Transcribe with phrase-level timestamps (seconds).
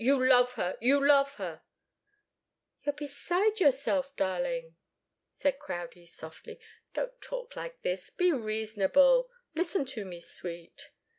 [0.03, 1.61] You love her you love her"
[2.83, 4.75] "You're beside yourself, darling,"
[5.29, 6.59] said Crowdie, softly.
[6.95, 8.09] "Don't talk like this!
[8.09, 9.29] Be reasonable!
[9.53, 10.89] Listen to me, sweet!"